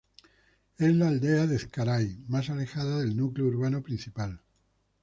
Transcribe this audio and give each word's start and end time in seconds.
Es 0.79 0.95
la 0.95 1.09
aldea 1.09 1.45
de 1.45 1.57
Ezcaray 1.57 2.23
más 2.27 2.49
alejada 2.49 3.01
del 3.01 3.15
núcleo 3.15 3.45
urbano 3.45 3.83
principal. 3.83 4.41